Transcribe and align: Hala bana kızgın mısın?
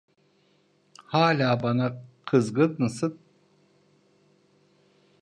Hala 1.05 1.63
bana 1.63 2.03
kızgın 2.25 2.75
mısın? 2.81 3.19